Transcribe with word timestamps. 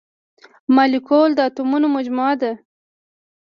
مالیکول 0.75 1.29
د 1.35 1.39
اتومونو 1.47 1.87
مجموعه 1.95 2.35
ده. 2.41 2.51